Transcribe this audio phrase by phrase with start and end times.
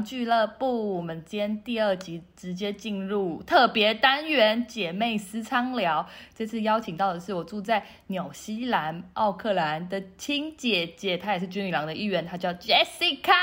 [0.00, 0.96] 郎俱乐部。
[0.96, 6.06] 我们今天第二集直接进入特别单元姐妹私仓聊。
[6.34, 13.34] 这次邀请到的是我住在纽西兰奥克兰的亲姐姐，她也是军女郎的一员，她叫 Jessica。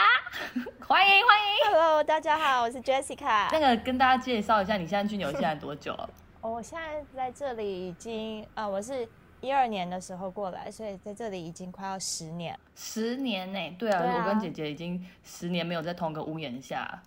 [0.82, 3.50] 欢迎欢迎，Hello，大家好，我是 Jessica。
[3.52, 6.10] 那个跟大家介绍一下，你现在去纽西兰多久了？
[6.42, 9.08] 我现在在这里已经啊，我是。
[9.42, 12.58] 一二年的时候过来，所以在这里已经快要十年。
[12.76, 13.76] 十年呢？
[13.78, 17.02] 对啊，我跟姐姐已经十年没有在同个屋檐下，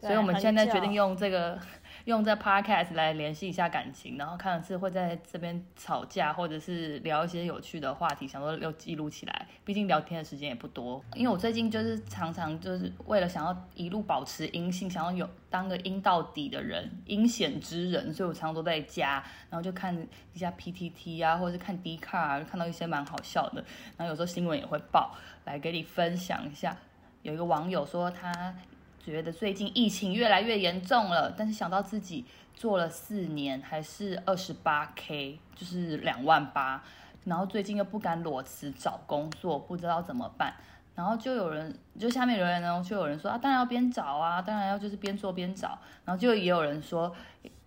[0.00, 1.58] 所以我们现在决定用这个。
[2.04, 9.46] 用这 podcast 来联系一下感情，然后看是会在这边吵架，或者是聊一些有趣的话题，想说又记录起来。
[9.64, 11.02] 毕竟聊天的时间也不多。
[11.14, 19.96] 因为我最近就是常常就是为了想要一路保持阴性，想要有当个阴到底的人，阴险之人，所以我常常都在家，然后就看
[20.34, 23.64] 一下 PTT 啊，或者是看 d 卡啊，看到一些蛮好笑的。
[23.96, 26.76] 然后有时候新闻也会报，来给你分享一下。
[27.22, 28.54] 有一个网友说他。
[29.04, 32.24] 觉得最近疫情越来越严重了，但是想到自己
[32.54, 36.82] 做了四年还是二十八 k，就是两万八，
[37.24, 40.54] 然后最近又不敢裸辞找工作，不知道怎么办。
[40.94, 45.76] 然后就有人，就下面留言呢，就有人说啊，当然要边找啊，当然要就是边做边找。
[46.04, 47.12] 然后就也有人说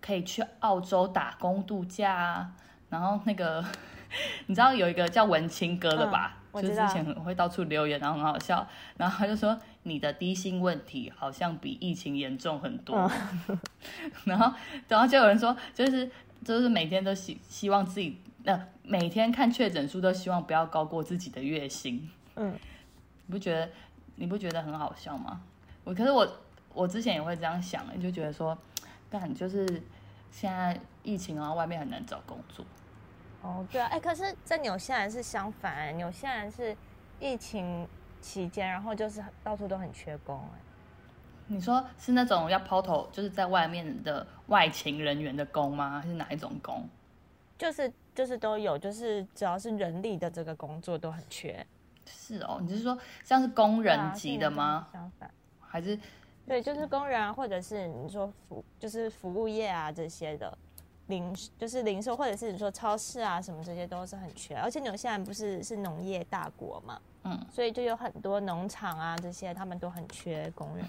[0.00, 2.52] 可以去澳洲打工度假啊。
[2.88, 3.62] 然后那个
[4.48, 6.37] 你知道有一个叫文青哥的吧？
[6.54, 8.66] 就之前很会到处留言，然后很好笑。
[8.96, 9.58] 然后他就说。
[9.84, 13.10] 你的低薪问题好像比疫情严重很多，
[14.24, 14.52] 然后，
[14.86, 16.10] 然后就有人说，就是
[16.44, 22.06] 就是每天都希希望自己，那每天看确诊数都希望不要高过自己的月薪。
[22.36, 22.52] 嗯，
[23.24, 23.70] 你不觉得
[24.16, 25.40] 你不觉得很好笑吗？
[25.84, 26.28] 我可是我
[26.74, 28.58] 我之前也会这样想，就觉得说，
[29.08, 29.66] 但就是
[30.30, 32.62] 现在疫情啊，外面很难找工作。
[33.48, 36.76] 哦，对啊，哎，可是在纽西兰是相反，纽西兰是
[37.18, 37.88] 疫情。
[38.20, 40.58] 期间，然后就是到处都很缺工哎。
[41.46, 46.00] 你说是那种要抛头，就是在外面的外勤人员的工吗？
[46.00, 46.84] 还是哪一种工？
[47.56, 51.64] 就是就是都有，就是只要是人力的这个工作都很缺。
[52.06, 54.88] 是哦，你是说像是工人级的吗？
[54.92, 55.30] 相反，
[55.60, 55.96] 还是
[56.44, 60.58] 对，就是工人啊，或者是你说服，就是服务业啊这些的。
[61.08, 70.86] 零就是零售，或者是你说超市啊什么这些都是很缺，而且纽西兰不是是农业大国嘛，嗯，所以就有很多农场啊这些，他们都很缺工人。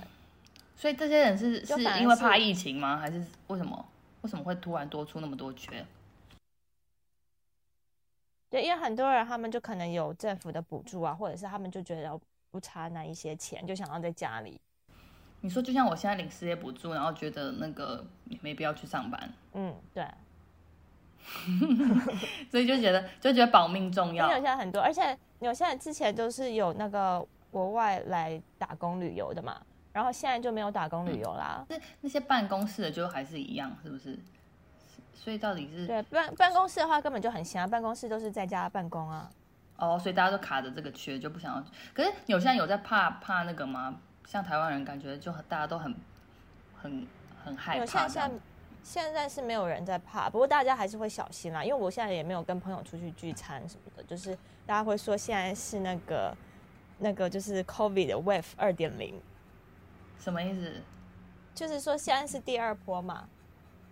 [0.75, 2.97] 所以这些人是是因为怕疫情吗？
[2.97, 3.85] 还是为什么？
[4.22, 5.85] 为什么会突然多出那么多缺？
[8.50, 12.19] 对，因为很多人他们就可能有政府的补助啊，或者是他们就觉得
[12.52, 14.59] 不差那一些钱，就想要在家里。
[15.41, 18.05] 你说就像我现在领失业补助，然后觉得那个
[18.41, 19.29] 没必要去上班。
[19.53, 20.05] 嗯，对。
[22.50, 24.28] 所以就觉得就觉得保命重要。
[24.28, 29.61] 纽西兰很多，而且纽西兰之前都是有那个国外来打工旅游的嘛，
[29.94, 31.63] 然后现在就没有打工旅游啦。
[31.69, 34.17] 那那些办公室的就还是一样，是不是？
[35.13, 39.29] 所以到底是对办办公室的话根本就很闲啊，办公室都是在家办公啊。
[39.78, 41.63] 哦，所以大家都卡着这个缺，就不想要。
[41.94, 43.99] 可是纽西兰有在怕怕那个吗？
[44.25, 45.96] 像台湾人感觉就大家都很
[46.75, 47.07] 很
[47.44, 48.07] 很害怕。
[48.07, 48.31] 现在
[48.81, 51.63] 现在是没有人在怕，不过大家还是会小心啦。
[51.63, 54.34] 因为我现在也没有跟朋友出去聚餐什么的，就是
[54.66, 56.35] 大家会说现在是那个
[56.97, 59.19] 那个就是 COVID 的 Wave 二点零，
[60.18, 60.81] 什么意思？
[61.53, 63.28] 就是说现在是第二波嘛，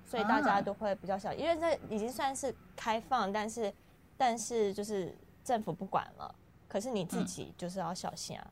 [0.06, 3.74] 所以大家都会比较小，因为这已经算是开放，但是
[4.16, 6.34] 但是就是政府不管了，
[6.70, 8.48] 可是你自己就是要小心啊。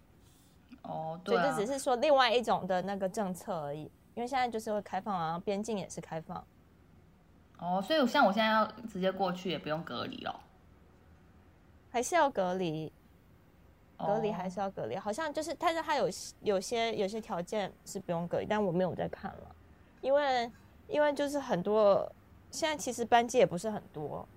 [0.87, 3.81] 哦，对，这只是说另外一种的那个政策而已，
[4.13, 6.45] 因为现在就是会开放啊，边境也是开放。
[7.57, 10.39] 哦，所以像我现在要直接过去也不用隔离了，
[11.89, 12.91] 还是要隔离，
[13.97, 16.09] 隔离还是要隔离，好像就是，但是它有
[16.41, 19.55] 有些有些条件是不用隔离，但我没有在看了，
[20.01, 20.51] 因为
[20.87, 22.11] 因为就是很多
[22.51, 24.27] 现在其实班机也不是很多。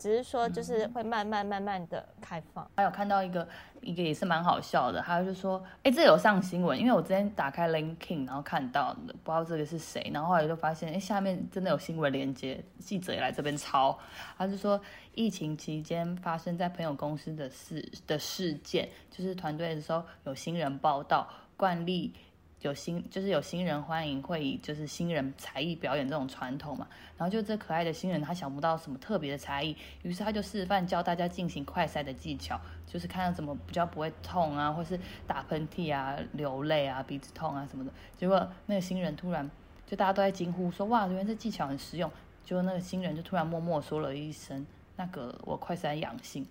[0.00, 2.66] 只是说，就是会慢慢慢慢的开放。
[2.74, 3.46] 还有看到一个
[3.82, 13.98] 一个也是蛮好笑的，他就说，哎，这有上新闻，因为我之前打开 LinkedIn，然后看到的，不知道这个是谁，然后后来就发现，哎，下面真的有新闻连接，记者也来这边抄。
[14.38, 14.80] 他就说，
[15.14, 22.14] 疫情期间发生在朋友公司的事的事件，就是团队的时候有新人报道，惯例。
[22.60, 26.86] 有新就是有新人欢迎会以就是新人才艺表演这种传统嘛，
[27.16, 37.90] 然后就这可爱的新人他想不到什么特别的才艺，于是他就示范教大家进行快塞的技巧，就是看怎么比较不会痛啊，或是打喷嚏啊、流泪啊、鼻子痛啊什么的。
[38.18, 39.50] 结果那个新人突然
[39.86, 42.10] 就大家都在惊呼说哇，原来这技巧很实用。
[42.44, 44.66] 结果那个新人就突然默默说了一声
[44.96, 46.46] 那个我快塞阳性，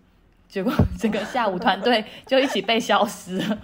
[0.47, 3.59] 结果整个下午团队就一起被消失了。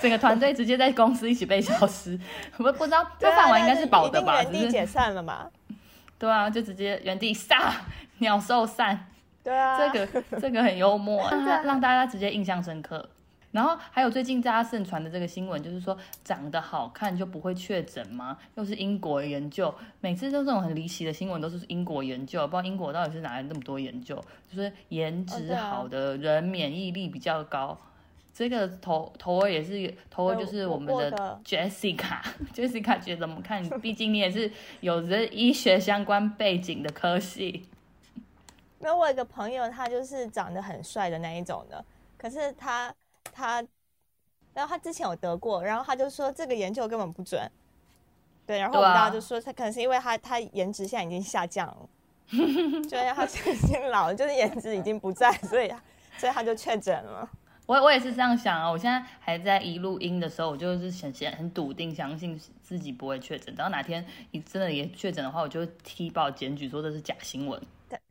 [0.00, 2.18] 整个团队直接在公司一起被消失。
[2.58, 4.42] 我不知道 这饭碗应该是保的吧？
[4.42, 5.46] 原地解散了嘛？
[6.18, 7.74] 对啊，就直接原地撒，
[8.18, 9.06] 鸟兽散。
[9.42, 13.08] 对啊，这个这个很幽默， 让让大家直接印象深刻。
[13.52, 18.36] 然后还有最近大家盛传的这个新闻，就是说长得好看就不会确诊吗？
[18.56, 24.16] 又是英国研究，每次都这种很离奇的新闻都是英国研究，不知道英国到底是哪来那么多研究，
[24.50, 27.78] 就是颜值好的人免疫力比较高。
[28.34, 33.62] 这个头头儿也是头儿，就是我们的 Jessica，Jessica 觉得怎么看？
[33.80, 34.50] 毕竟你也是
[34.80, 37.66] 有着医学相关背景的科系。
[38.80, 41.84] 因为我有个朋友，他就是长得很帅的那一种的，
[42.18, 42.92] 可是他。
[43.32, 43.64] 他，
[44.52, 47.50] 然后他之前有得过，然后他就说这个研究根本不准，
[48.46, 51.88] 对，然后我们大家就说他可能是因为他他颜值现在已经下降了，
[52.28, 55.72] 就因为他已经老了，就是颜值已经不在，所以
[56.18, 57.28] 所以他就确诊了。
[57.66, 67.60] 我我也是这样想啊，我现在还在一录音的时候，我就是很很很笃定相信自己不会确诊，等到哪天你真的也确诊的话，我就踢爆检举说这是假新闻。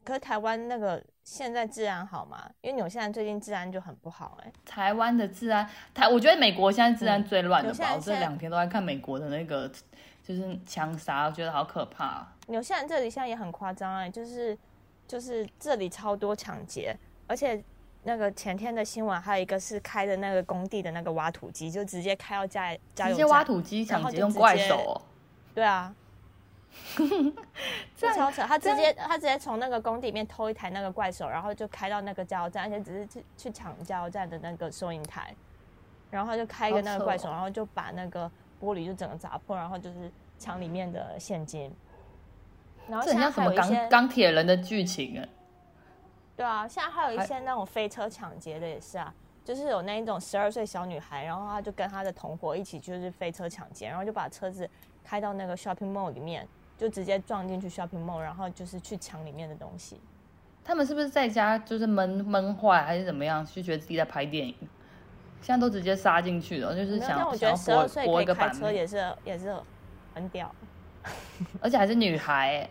[0.03, 2.49] 可是台湾那个现在治安好吗？
[2.61, 4.51] 因为纽西兰最近治安就很不好哎。
[4.65, 7.93] 台湾的治安，台我觉得美国现在治安最乱的吧。
[7.93, 9.69] 我这两天都在看美国的那个，
[10.23, 12.27] 就是枪杀，我觉得好可怕。
[12.47, 14.57] 纽西兰这里现在也很夸张哎，就是
[15.07, 16.95] 就是这里超多抢劫，
[17.27, 17.63] 而且
[18.03, 24.75] 那个前天的新闻还有一个是开的那个工地的那个挖土机，就直接开到加加油站，直接挖土机抢劫用怪手。
[24.77, 25.01] 哦
[25.53, 25.93] 对啊。
[27.95, 28.41] 这超扯！
[28.41, 35.35] 他直接他直接从那个工地里面偷一台那个怪手，然后就开到那个加油站，而且只是去去抢加油站的那个收银台，
[36.09, 38.25] 然后他就开一个那个怪手，然后就把那个
[38.59, 41.71] 玻璃就整个砸破，然后就是抢里面的现金。
[42.89, 45.25] 然后这像什么钢钢铁人的剧情啊？
[46.35, 49.13] 对啊，现在还有一些那种飞车抢劫的也是啊，
[49.43, 54.69] 就是有那一种十二岁小女孩，然后她就跟她的同伙一起就是飞车抢劫，然后就把车子
[55.03, 56.47] 开到那个 shopping mall 里面。
[56.75, 60.01] 就直接撞进去 shopping mall，然后就是去抢里面的东西。
[60.65, 63.45] 他们是不是在家就是闷闷坏还是怎么样？
[63.45, 64.55] 就觉得自己在拍电影，
[65.39, 69.55] 现在都直接杀进去了，就是想想博博一个版车也是也是
[70.15, 70.53] 很屌，
[71.61, 72.67] 而且还是女孩。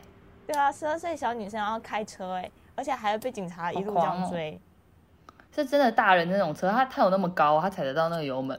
[0.47, 4.61] 对啊，十二岁小女生要开车哎，而且还要被警察一路这样追。
[5.55, 8.59] 是真的大人那种车，他他有那么高，他踩得到那个油门。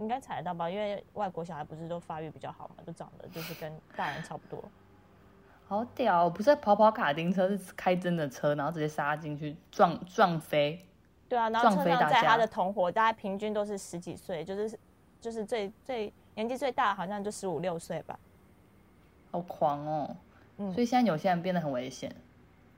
[0.00, 4.62] 应该踩得到吧，因为外国小孩不是都发育比较好嘛，就长得就是跟大人差不多。
[5.66, 10.82] 好屌，不是跑跑卡丁车，是开真的车，然后直接杀进去撞撞飞。
[11.28, 14.78] 对啊，然后车上载他的同伙，大概平均都是十几岁，就是
[15.20, 18.18] 就是最最年纪最大好像就十五六岁吧。
[19.30, 20.16] 好狂哦！
[20.56, 22.10] 嗯，所以现在有些人变得很危险。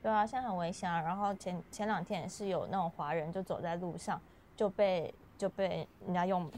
[0.01, 1.01] 对啊，现在很危险啊。
[1.01, 4.21] 然后前前两天也是有那种华人就走在路上
[4.55, 6.51] 就被就被人家用。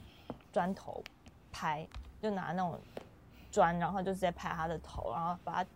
[0.51, 1.03] 砖头
[1.51, 1.83] 拍，
[2.21, 2.79] 就拿那种
[3.51, 5.69] 砖，然后就直接拍他的头，然后把他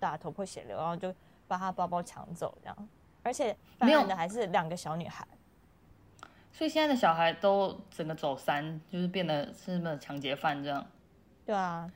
[0.00, 1.14] 打头破血流，然后就
[1.46, 2.88] 把他包包抢走，这样。
[3.22, 5.22] 而且犯案的还是两个小女孩，
[6.50, 10.82] 所以现在的小孩都整个走三，就是变得是什么抢劫犯这样。
[11.44, 11.86] 对啊，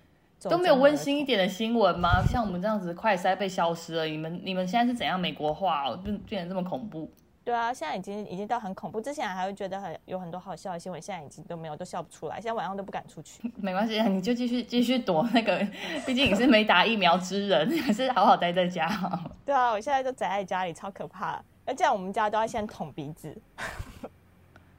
[0.42, 2.22] 都没有温馨一点的新闻吗？
[2.26, 7.10] 像我们这样子快筛被消失了，你们你们现在是怎样美国化哦，变变得这么恐怖？
[7.42, 9.00] 对啊，现在已经已经到很恐怖。
[9.00, 12.34] 之前还会觉得很有很多好笑的新闻，现在已经都没有，都笑不出来。
[12.40, 13.40] 现在晚上都不敢出去。
[13.62, 15.64] 没关系，你就继续继续躲那个，
[16.04, 18.88] 毕竟你是没打疫苗之人， 还是好好待在家。
[19.46, 21.40] 对啊，我现在都宅在家里，超可怕。
[21.64, 23.36] 那这样我们家都要先捅鼻子。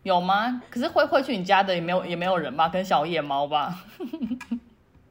[0.04, 0.62] 有吗？
[0.70, 2.68] 可是会会去你家的也没有也没有人吧？
[2.68, 3.86] 跟小野猫吧。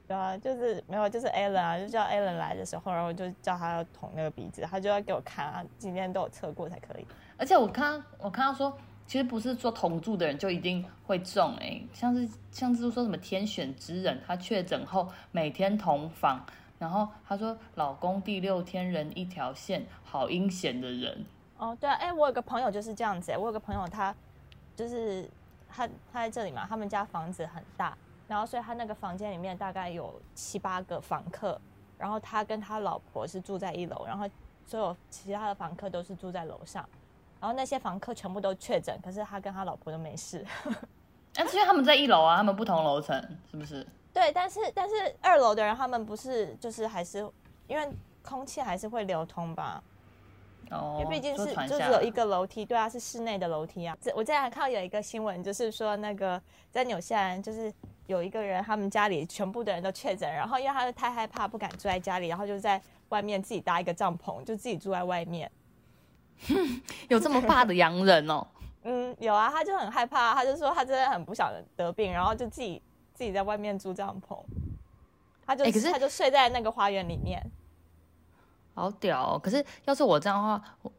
[0.09, 7.07] 对啊，就是没有，就是 Allen 啊，就叫 Allen 来的时候，然后就叫他要捅那个鼻子，他就要给我看啊，今天都有测过才可以。
[7.37, 16.45] 而且我看我看到说，其实不是说同住的人就一定会中哎，像是像是说什么天选之人，他确诊后每天同房，
[16.79, 21.25] 然后他说老公第六天人一条线，好阴险的人。
[21.59, 24.15] 哦，对啊，哎，我有个朋友就是这样子，我有个朋友他
[24.77, 25.29] 就是
[25.69, 27.97] 他他在这里嘛，他们家房子很大，
[28.29, 31.61] 然后所以他那个房间里面大概有七八个房客，
[31.99, 34.29] 然后他跟他老婆是住在一楼，然后
[34.67, 36.89] 所有其他的房客都是住在楼上。
[37.39, 40.45] 然后那些房客全部都确诊，可是他跟他老婆都没事。
[41.37, 43.15] 那因为他们在一楼啊，他们不同楼层，
[43.51, 43.87] 是不是？
[44.13, 47.19] 对，但是但是二楼的人他们不是，就是还是
[47.69, 47.89] 因为
[48.23, 49.83] 空气还是会流通吧？
[50.71, 53.97] 哦，因为毕竟是就是有一个楼梯，对啊，是室内的楼梯啊。
[54.01, 56.41] 这我之前还看到有一个新闻，就是说那个
[56.71, 57.73] 在纽西兰，就是
[58.07, 65.51] 有一个人他们家里全部的人都确诊，然后因为他太害怕，不敢住在家里，然后就在外面自己搭一个帐篷，就自己住在外面。
[67.09, 68.47] 有这么怕的洋人哦？
[68.85, 72.81] 嗯，有啊，他就很害怕，他就说他真的很不想得病，然后就自己
[73.13, 74.39] 自己在外面租帐篷，
[75.45, 77.45] 他就可是他就睡在那个花园里面，
[78.75, 79.39] 好屌。
[79.39, 80.93] 可是要是我这样的话，我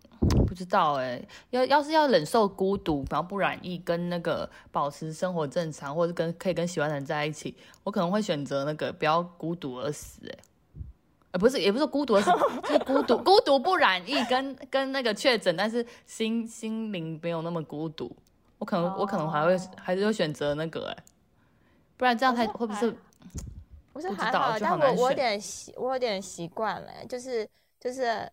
[0.46, 10.38] 不知道哎，要要是要忍受孤独，然后不染疫，跟那个保持生活正常，或者跟可以跟喜欢的人在一起，我可能会选择那个不要孤独而死哎。
[11.40, 12.26] 不是，也不是孤独，是
[12.64, 18.16] 就是孤独，孤独不染疫，跟跟那个确诊，但是心心灵没有那么孤独。
[18.58, 21.04] 我可能我可能还会还是会选择那个哎，
[21.96, 22.96] 不然这样太会不会？
[23.94, 27.48] 不是还好，但我我有点习我有点习惯了，就是
[27.80, 28.28] 就是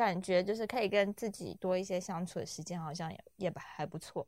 [0.00, 4.26] 感觉就是可以跟自己多一些相处的时间，好像也也还不错。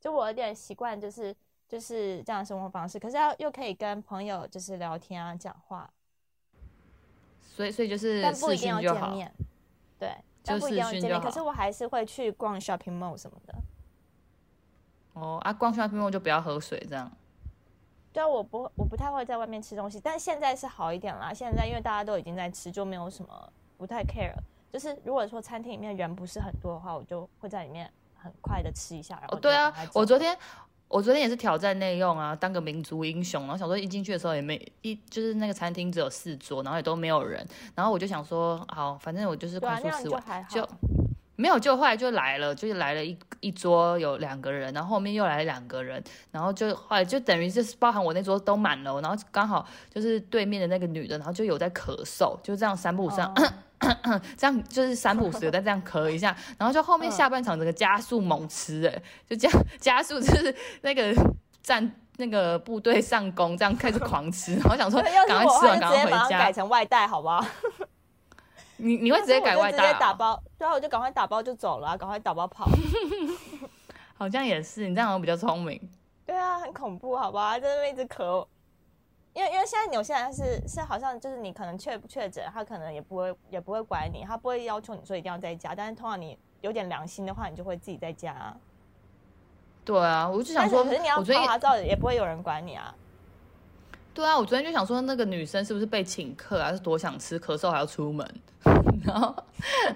[0.00, 1.32] 就我有点习惯，就是
[1.68, 5.88] 就是这样的生活方式，可是要又可以跟朋友就是聊天啊，讲话。
[7.54, 9.32] 所以，所以就是但不一定要见面，
[9.96, 10.12] 对，
[10.44, 11.20] 但不一定要见面。
[11.20, 13.54] 可是我还是会去逛 shopping mall 什么的。
[15.12, 17.08] 哦啊，逛 shopping mall 就不要喝水这样。
[18.12, 21.32] 对啊，我不我不太会在外面吃东西，但现在是好一点啦。
[21.32, 24.34] 现在因为大家都已经在吃，就没有什么不太 care。
[24.72, 29.22] 就是如果说餐厅里面人不是很多的话，我就会在里面很快的吃一下。
[29.28, 30.36] 哦，对啊，我昨天。
[30.88, 33.40] 我昨天也是挑战内用啊，当个民族英雄。
[33.44, 37.42] 然后想说一进去的时候也没一，就是那个餐厅只有四桌，然后也都没有人。
[37.74, 40.68] 然后我就想说，好，反正我就是快速吃完，就
[41.34, 41.58] 没有。
[41.58, 49.00] 就后来就来了，就是来了一一桌有两个人，然后后面又来了两个人，然后就后来就等于就是包含我那桌都满了。
[49.00, 53.34] 然后刚好就是对面的那个女的，然后就有在咳嗽，就这样三步上。
[54.36, 59.48] 这样就是三不五时再这样咳一下，然后就后面下半场整个加速猛吃，哎，就加
[59.80, 61.14] 加速就是那个
[61.62, 67.44] 战那个部队上攻，这样开始狂吃，然后想说 赶快吃完赶快回家，改成外带好不好？
[68.76, 69.78] 你你会直接改外带？
[69.78, 72.68] 直接打包，对啊，我就赶快打包就走了，赶快打包跑。
[74.18, 75.80] 好像也是，你这样好像比较聪明。
[76.26, 78.44] 对啊，很恐怖，好吧，在那边一直咳。
[79.34, 88.54] 因为因为现在纽西兰是是好像就是你可能确不确诊，他可能也不会也不会管你，他不会要求你说一定要在家，但是通常你有点良心的话，你就会自己在家。
[89.84, 92.94] 对啊，我就想说，可是你要拍拍照也不会有人管你啊。
[94.12, 98.40] 对啊，我昨天就想说，那个女生是不是被请客，还是多想吃咳嗽还要出门？
[99.04, 99.34] 然后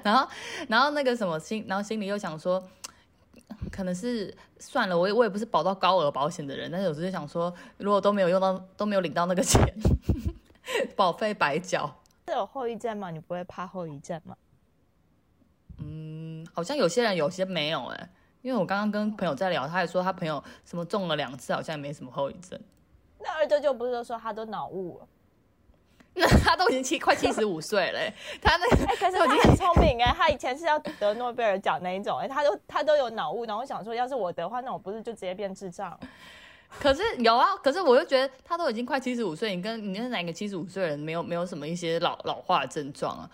[0.03, 0.29] 然后
[0.69, 2.63] 然后那个什么心，然后心里又想说。
[3.71, 9.63] 可能是算了，我也我也不是保到高额保险的人，但是有时候想说，如果都没有用到，都没有领到那个钱，
[10.97, 12.01] 保费白缴。
[12.27, 13.11] 是有后遗症吗？
[13.11, 14.37] 你不会怕后遗症吗？
[15.79, 18.11] 嗯，好像有些人有些没有哎，
[18.43, 22.59] 因为我刚刚跟朋友在聊，他也说他朋友什么中了两次，好像也没什么后遗症。
[23.21, 25.09] 那二舅舅不是都说他都脑雾了？
[26.17, 28.01] 那 他都已经七快七十五岁了，
[28.41, 35.99] 他那个可是他很聪明哎，他以前是要得诺贝尔奖那一种哎，他都他都有脑雾，然后想说要是我的话，那我不是就直接变智障？
[36.81, 43.31] 可是有啊，可是我又觉得他都已经快七十五岁，你跟你是哪个七十五岁人没有没有什么一些老老化症状啊？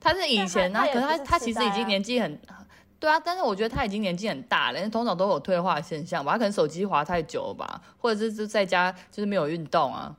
[0.00, 2.38] 他是以前呢，可是他他其实已经年纪很
[3.00, 10.14] 对啊，但是我觉得他已经年纪很大了，通常都有退化现象吧，他可能手机滑太久吧，或者是就在家就是没有运动啊。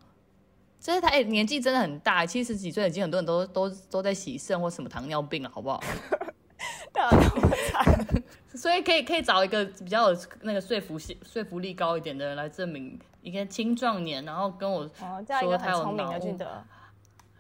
[0.80, 5.82] 就是他哎，年纪真的很大，七十几岁已经很多人都都都在洗肾或什么糖尿病了，好不好？
[6.94, 8.24] 对啊，那么惨，
[8.56, 16.38] 所以可以可以找一个比较有那个说服性、说服力高一点的人来证明一个青壮年，然后跟我说他有脑雾。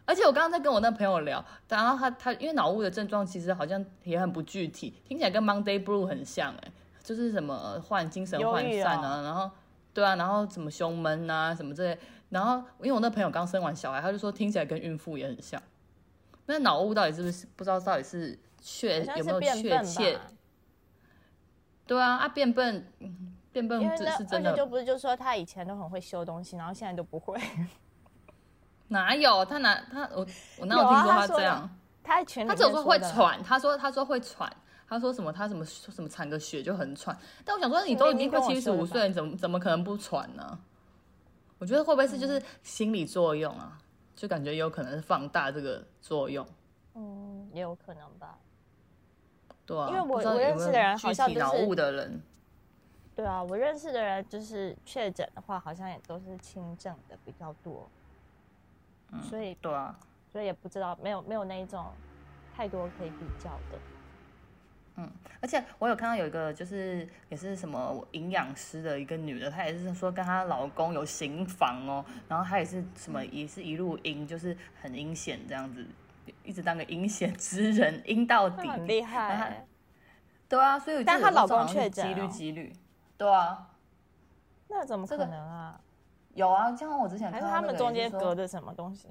[0.08, 6.72] 而且我刚刚在跟我那朋友聊，然后他他因为脑雾的症状其实好像也很不具体，听起来跟 Monday Blue 很像哎，
[7.04, 9.50] 就是什么患精神涣散啊，然后
[9.94, 11.98] 对啊，然后什么胸闷啊什么这些。
[12.30, 15.62] 然后，因为我那朋友刚生完小孩，他就说听起来跟孕妇也很像。
[16.48, 20.20] 那脑雾到底是不是不知道到底是确有没有确切？
[21.88, 22.86] 对啊，啊变笨，
[23.52, 24.56] 变笨只是真的。
[24.56, 27.40] 就不是就说他以前都很会修东西，然后现在都不会。
[28.90, 30.28] 哪有他哪他我
[30.60, 31.70] 我哪有听说他这样？
[32.04, 34.52] 他全他只有说会喘，他说他说会喘，
[34.88, 37.18] 他说什么他什么什么喘个血就很喘。
[37.44, 40.60] 但我想说你都已经快七十五岁，怎么怎么可能不喘呢？
[41.66, 43.76] 我觉得会不会是就是心理作用啊？
[44.16, 46.46] 就感觉有可能是放大这个作用。
[46.94, 48.38] 嗯，也有可能吧。
[49.66, 52.22] 对啊，因为我我认识的人好像脑雾的人。
[53.16, 57.90] 对啊，我认识的人就是确诊的话，好像也都是轻症的比较多。
[59.12, 59.98] 嗯，所以对啊，
[60.32, 61.88] 所以也不知道，没有没有那一种
[62.56, 63.80] 太多可以比较的。
[64.98, 65.10] 嗯，
[65.42, 75.86] 而且我有看到有一个，就是也是什么营养师的一个女的，她也是说跟她老公有行房哦，然后她也是什么也是一路阴，就是很阴险这样子，
[76.44, 79.66] 一直当个阴险之人，阴到底，很厉害。
[80.48, 82.74] 对啊，所以但她老公确诊，几率几率，
[83.18, 83.68] 对啊，
[84.70, 85.80] 那怎么可能啊？
[86.36, 89.08] 有啊，像我之前还是他们中间隔着什么东西？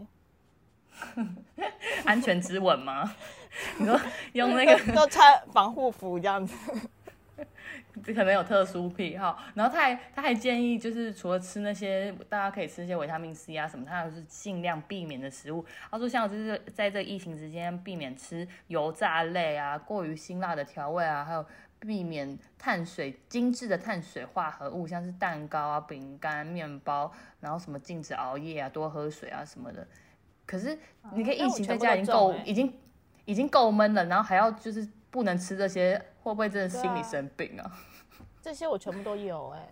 [2.04, 3.14] 安全之吻吗？
[3.78, 4.00] 你说
[4.32, 6.54] 用那个 都穿防护服这样子，
[8.04, 9.38] 这可能有特殊癖好。
[9.54, 15.64] 然后他还他还建议，就是除了吃那些大家可以吃一些维他命 C 啊什么，他还是尽量避免的食物。
[15.90, 21.44] 他说像就是在这疫情之间，避免吃油炸类啊、过于辛辣的调味啊，还有。
[21.80, 29.86] 避免碳水精致的碳水化合物，像是蛋糕啊、饼干、面包，然后什么禁止熬夜啊、多喝水啊什么的。
[30.46, 30.78] 可是
[31.12, 32.74] 你看疫情在家已经够，已经
[33.24, 37.72] 已经够闷了，然后还要就是不能吃这些，会不会真的心理生病啊？
[38.42, 39.68] 这些我全部都有哎，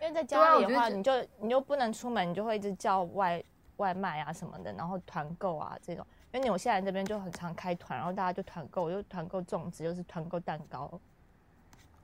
[0.00, 3.42] 因为在家里的话，你就你又不能出门，你就会一直叫外
[3.78, 6.06] 外卖啊什么的，然后团购啊这种。
[6.30, 11.00] 因为纽西兰这边就很常开团，然后大家就团购，又团购粽子，又是团购蛋糕。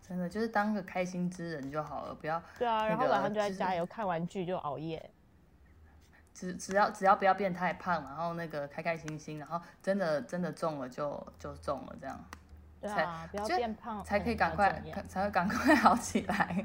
[0.01, 5.11] 真的就是当个开心之人就好了，不要对啊，然后晚上就在加油，看完剧就熬夜。
[6.35, 12.25] 只只要只要不要变太胖，然后那个开开心心，然后真的真的中了就就中了这样。
[12.81, 16.65] 对啊，不要变胖才可以赶快才会赶快 好起来。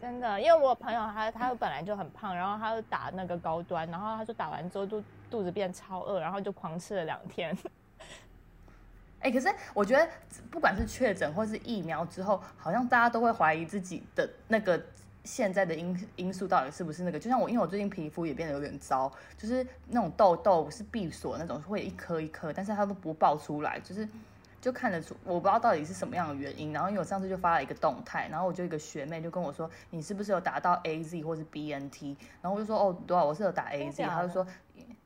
[0.00, 7.56] 真的，因为我朋友他他本来就很胖，然后他就打那个高端，然后他就打完之后肚肚子变超饿，然后就狂吃了两天。
[9.20, 10.08] 哎，可是我觉得，
[10.50, 14.80] 不管是确诊或是疫苗之后，好像大家都会怀疑自己的那个
[15.26, 17.18] 现在的因因素到底是不是那个。
[17.18, 24.08] 就像我，因为我最近皮肤也变得有点糟，就是那种痘痘是闭锁那种，会一颗一颗，但是它都不爆出来，就是
[24.60, 26.72] 就看得出，我不知道到底是什么样的原因。
[26.72, 32.16] 然后因为我上次就发了一个动态，然后我就一个学妹就跟我说，你是不是有打到 A Z 或是 B N T？
[32.40, 34.04] 然后我就说，哦，对啊，我是有打 A Z。
[34.04, 34.46] 她就说。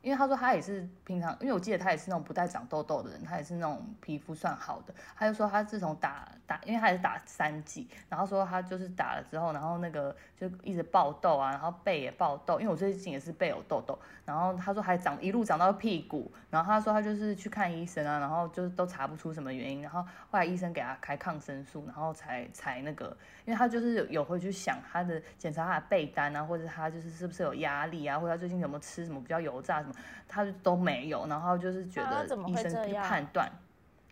[0.02, 4.94] 因为他说他也是平常，因为我记得他也是那种不带长痘痘的人，他也是那种皮肤算好的。
[5.14, 12.58] 他就说他自从打打，因为他也是打三剂，然后说他就是打了之后，然后那个就一直爆痘啊，然后背也爆痘。
[12.60, 29.84] 因为我最近也是背有痘痘，然后他说还长一路长到屁股，然后他说他就是去看医生啊，然后就是都查不出什么原因，然后后来医生给他开抗生素，然后才才那个，因为他就是有有会去想他的检查他的背单啊，或者他就是是不是有压力啊，或者他最近有没有吃什么比较油炸。
[30.28, 32.72] 他都没有，然后就是觉得医生
[33.02, 33.50] 判断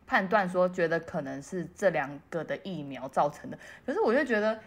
[0.06, 3.58] 判断说，觉得可能是这两个的疫苗造成的。
[3.84, 4.58] 可是我就觉得，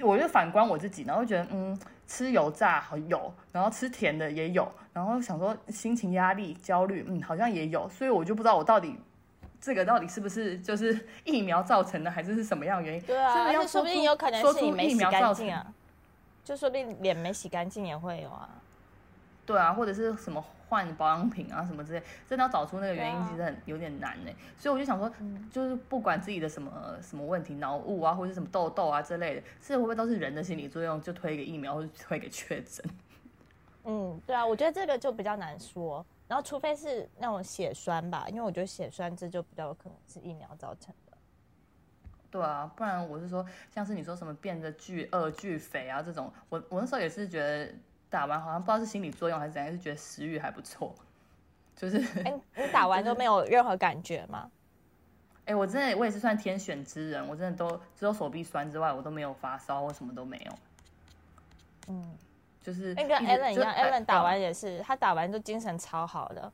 [0.00, 8.98] 我就反观我自己，然后觉得嗯，吃油炸好有，然后吃甜的也有，然后想说心情压力焦虑，嗯，好像也有，所以我就不知道我到底
[9.60, 13.00] 这个到底是不是就是疫苗造成的，还是是什么样原因？
[13.02, 15.66] 对啊，而且说不定有可能是你没洗干净啊，
[16.42, 18.48] 就说不定脸没洗干净也会有啊。
[19.44, 24.30] 对啊，或者是什么换保养品啊什么之类，真的要找出那个原因，其实很有点难呢。
[24.56, 25.12] 所以我就想说，
[25.50, 32.84] 就是不管自己的什么什么问题，脑雾啊，或者是什么痘痘啊之类的，这会不会都是人的心理作用，就推给疫苗或者推给确诊？
[33.84, 36.06] 嗯，对啊，我觉得这个就比较难说。
[36.28, 41.18] 然后除非是那种血栓吧，因为我觉得血栓这就比较有可能是疫苗造成的。
[42.30, 47.74] 对啊，不然我是说，像是你说什么变得巨饿、巨肥啊这种，我我那时候也是觉得。
[48.12, 50.94] 打完好像不知道是心理作用还是怎样，是觉得食欲还不错，
[51.74, 51.96] 就是。
[52.22, 54.50] 哎， 你打完都没有任何感觉吗？
[55.46, 60.58] 哎，我真的我也是算天选之人，我真的都只有手臂酸之外，我都没有发烧我什么都没有。
[61.88, 62.16] 嗯，
[62.60, 66.52] 就是那跟 Allen 一样，Allen 打完也是，他打完就精神超好的。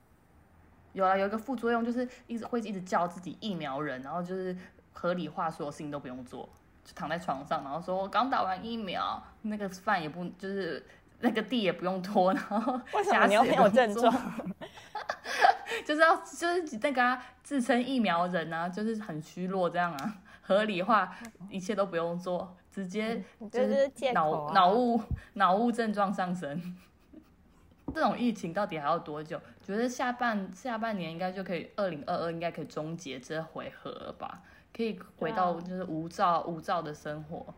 [0.93, 4.57] 有啊，有一个副作用就是一直会一直叫自己疫苗人，然后就是
[4.93, 6.49] 合理化所有事情都不用做，
[6.85, 10.87] 就躺在床上，然后说我刚打完疫苗，那个饭也不就是。
[11.21, 14.15] 那个地也不用拖，然后为什么你又没有症状？
[15.85, 21.17] 就是要就是那个自称疫苗人啊，就是很虚弱这样啊，合理化
[21.51, 25.01] 一切都不用做，直接就是脑脑雾
[25.35, 26.77] 脑雾症状上升。
[27.95, 29.41] 这种疫情到底还要多久？
[29.63, 34.43] 觉得下半下半年应该就可以，二零二二应该可以终结这回合了吧？
[34.77, 37.55] 可以回到就是无照无照的生活。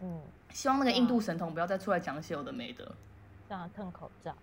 [0.00, 0.20] 嗯。
[0.50, 2.90] 希望那个印度神童不要再出来讲些有的没的，
[3.48, 4.34] 让他吞口罩。